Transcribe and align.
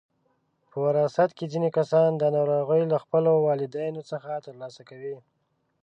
په 0.69 0.75
وراثت 0.85 1.29
کې 1.37 1.45
ځینې 1.53 1.69
کسان 1.77 2.09
دا 2.21 2.27
ناروغي 2.37 2.83
له 2.91 2.97
خپلو 3.03 3.31
والدینو 3.47 4.01
څخه 4.11 4.43
ترلاسه 4.45 4.81
کوي. 4.89 5.15